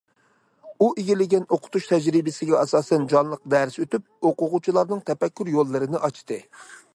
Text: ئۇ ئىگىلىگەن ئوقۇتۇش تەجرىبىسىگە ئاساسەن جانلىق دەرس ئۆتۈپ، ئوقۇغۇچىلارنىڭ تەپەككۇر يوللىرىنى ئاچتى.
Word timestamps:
ئۇ 0.83 0.85
ئىگىلىگەن 1.01 1.43
ئوقۇتۇش 1.57 1.89
تەجرىبىسىگە 1.91 2.55
ئاساسەن 2.61 3.05
جانلىق 3.13 3.43
دەرس 3.55 3.77
ئۆتۈپ، 3.85 4.29
ئوقۇغۇچىلارنىڭ 4.31 5.05
تەپەككۇر 5.11 5.53
يوللىرىنى 5.59 6.01
ئاچتى. 6.09 6.41